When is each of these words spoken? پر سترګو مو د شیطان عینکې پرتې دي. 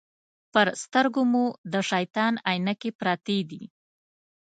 پر 0.53 0.67
سترګو 0.83 1.23
مو 1.31 1.45
د 1.73 1.75
شیطان 1.89 2.33
عینکې 2.49 2.91
پرتې 2.99 3.37
دي. 3.49 3.63